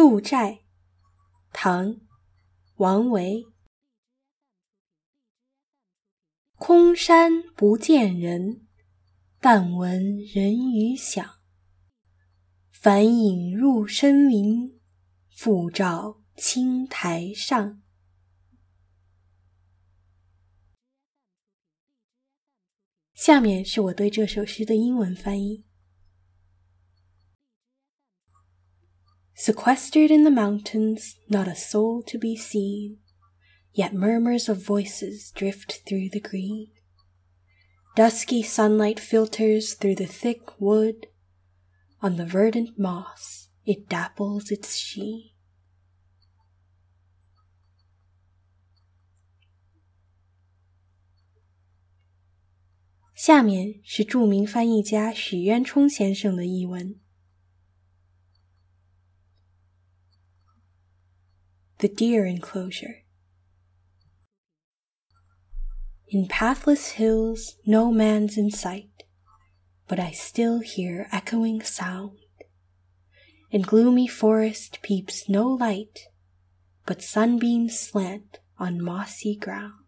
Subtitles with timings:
[0.00, 0.60] 鹿柴，
[1.52, 2.00] 唐，
[2.76, 3.44] 王维。
[6.52, 8.68] 空山不见人，
[9.40, 11.40] 但闻人语响。
[12.70, 14.80] 返影入深林，
[15.34, 17.82] 复照青苔上。
[23.14, 25.67] 下面是我对这首诗的英文翻译。
[29.47, 32.99] Sequestered in the mountains, not a soul to be seen,
[33.73, 36.67] yet murmurs of voices drift through the green.
[37.95, 41.07] Dusky sunlight filters through the thick wood,
[42.01, 45.29] on the verdant moss it dapples its sheen.
[53.15, 56.99] 下面是着名翻译家许渊冲先生的译文。
[61.80, 63.04] The Deer Enclosure.
[66.08, 69.04] In pathless hills, no man's in sight,
[69.86, 72.18] but I still hear echoing sound.
[73.52, 76.08] In gloomy forest peeps no light,
[76.84, 79.84] but sunbeams slant on mossy ground.